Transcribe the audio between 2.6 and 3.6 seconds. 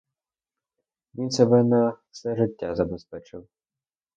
забезпечив.